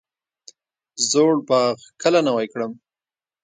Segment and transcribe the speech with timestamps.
[1.09, 2.71] زوړ باغ کله نوی کړم؟